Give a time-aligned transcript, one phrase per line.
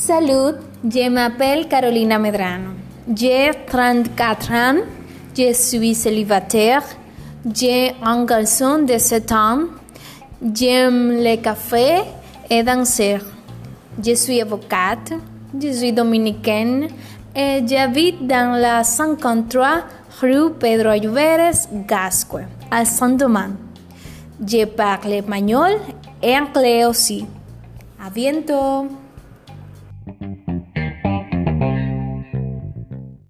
[0.00, 2.70] Salut, je m'appelle Carolina Medrano.
[3.16, 4.76] J'ai 34 ans,
[5.36, 6.84] je suis célibataire,
[7.52, 9.62] j'ai un garçon de 7 ans,
[10.54, 12.02] j'aime le café
[12.48, 13.18] et danser.
[14.00, 15.14] Je suis avocate,
[15.60, 16.86] je suis dominicaine
[17.34, 19.80] et j'habite dans la 53
[20.20, 23.56] rue Pedro Ayuberes, Gascue, à Saint-Domingue.
[24.46, 25.72] Je parle espagnol
[26.22, 27.26] et anglais aussi.
[28.00, 28.86] A bientôt!